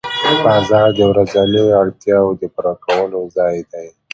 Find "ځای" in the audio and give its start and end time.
3.37-3.57